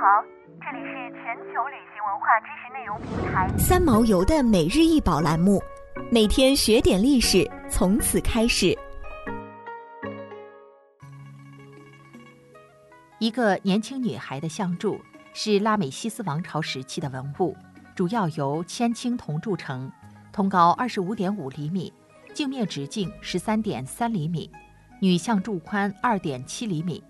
[0.00, 0.22] 好，
[0.60, 5.60] 这里是全球旅行文化知识内容平台三毛游的每日一宝栏目，
[6.08, 8.78] 每天学点历史，从此开始。
[13.18, 15.00] 一个年轻女孩的像柱
[15.34, 17.56] 是拉美西斯王朝时期的文物，
[17.96, 19.90] 主要由铅青铜铸成，
[20.32, 21.92] 通高二十五点五厘米，
[22.32, 24.48] 镜面直径十三点三厘米，
[25.00, 27.02] 女像柱宽二点七厘米。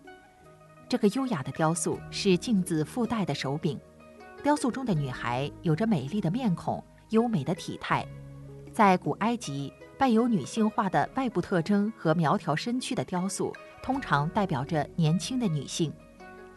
[0.89, 3.79] 这个优雅的雕塑是镜子附带的手柄，
[4.43, 8.07] 雕塑中的女孩有着美丽的面孔、优美的体态。
[8.73, 15.93] 在古埃及，带有女性化的外部特征和苗条身躯的雕塑，通常代表着年轻的女性。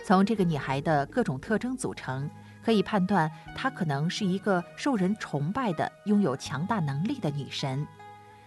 [0.06, 2.30] 从这个女孩的各种特征组成，
[2.64, 7.86] 可以判断她可能是一个受人崇拜的、拥有强大能力的女神。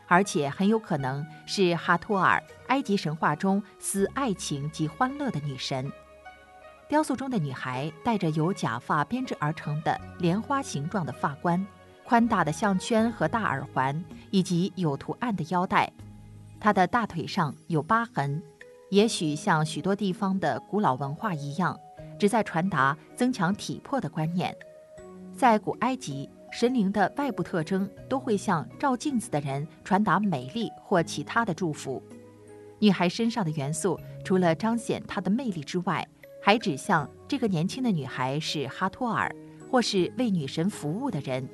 [0.07, 5.91] 而且很有可能是哈托尔，埃及神话中司爱情及欢乐的女神。
[6.89, 11.67] 雕塑中的女孩戴着由假发编织而成的莲花形状的发冠，
[12.05, 15.91] 宽大的项圈和大耳环，以及有图案的腰带。
[16.61, 18.43] 她的大腿上有疤痕，
[18.91, 21.79] 也许像许多地方的古老文化一样，
[22.19, 24.55] 旨在传达增强体魄的观念。
[25.37, 26.29] 在古埃及。
[26.55, 32.01] 神灵的外部特征都会向照镜子的人传达美丽或其他的祝福。
[32.79, 36.07] 女孩身上的元素除了彰显她的魅力之外，
[36.41, 39.35] 还指向这个年轻的女孩是哈托尔，
[39.69, 41.45] 或是为女神服务的人。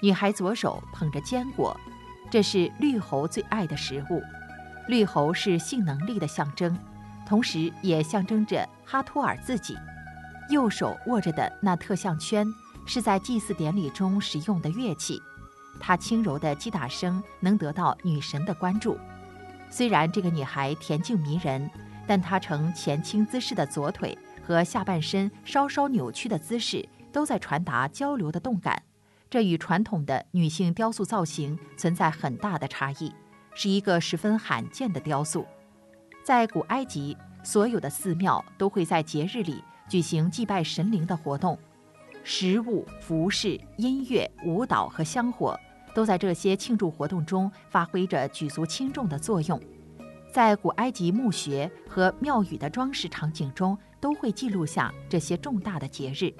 [0.00, 1.76] 女孩左手捧着坚果，
[2.30, 4.22] 这是绿猴最爱的食物。
[4.86, 6.78] 绿猴是性能力的象征，
[7.26, 9.76] 同时也象征着哈托尔自己。
[10.50, 12.46] 右手握着的那特项圈。
[12.86, 15.20] 是在祭祀典礼中使用的乐器，
[15.78, 18.98] 它轻柔的击打声能得到女神的关注。
[19.70, 21.70] 虽然这个女孩恬静迷人，
[22.06, 28.82] 但她呈前倾姿势的左腿和下半身稍稍扭曲的姿势，都在传达交流的动感。
[29.28, 33.14] 这与传统的女性雕塑造型存在很大的差异，
[33.54, 35.46] 是一个十分罕见的雕塑。
[36.24, 41.56] 在古埃及，所有的寺庙都会在节日里举行祭拜神灵的活动。
[42.22, 45.58] 食物、服饰、音乐、舞蹈和香火，
[45.94, 49.60] 都在这些庆祝活动中发挥着举足轻重的作用。
[50.32, 56.32] 在古埃及墓穴和庙宇的装饰场景中，都会记录下这些重大的节日。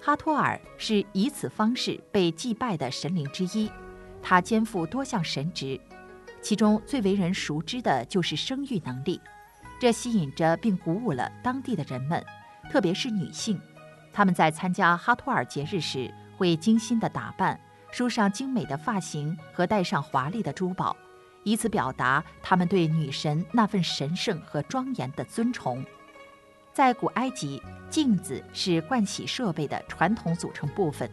[0.00, 3.70] 哈托尔是以此方式被祭拜的神灵之一，
[4.22, 5.80] 他肩负多项神职，
[6.42, 9.20] 其中最为人熟知的就是生育能力，
[9.80, 12.24] 这吸引着并鼓舞了当地的人们，
[12.70, 13.60] 特别是女性。
[14.16, 17.60] 他们在参加哈托尔节日时，会精心的打扮，
[17.90, 20.96] 梳上精美的发型和戴上华丽的珠宝，
[21.42, 25.84] 以此表达他们对女神那份神圣和庄严的尊崇。
[26.72, 27.60] 在古埃及，
[27.90, 31.10] 镜子是盥洗设备的传统组成部分，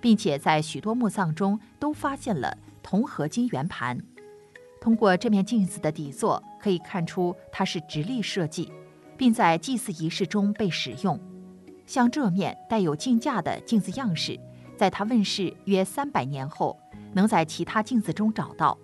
[0.00, 4.00] 并且在许多墓葬中都发现了铜合金圆盘。
[4.80, 8.72] 通过这面镜子的底座，可以看出它是直立设计，
[9.16, 11.20] 并在祭祀仪式中被使用。
[11.86, 14.38] 像这面带有镜架的镜子样式，
[14.76, 16.78] 在它问世约三百年后，
[17.14, 18.76] 能在其他镜子中找到。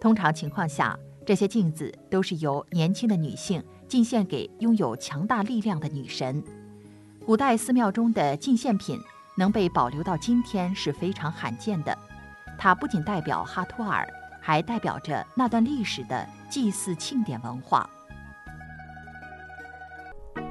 [0.00, 6.42] 通常情况下，这些镜子都是由年轻的女性进献给拥有强大力量的女神。
[7.26, 8.98] 古代寺庙中的进献品
[9.36, 11.96] 能被保留到今天是非常罕见的。
[12.58, 14.08] 它不仅代表哈托尔，
[14.40, 17.88] 还代表着那段历史的祭祀庆典文化。